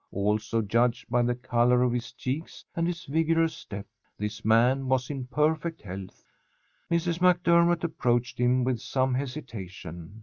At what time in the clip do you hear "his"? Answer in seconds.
1.93-2.11, 2.87-3.05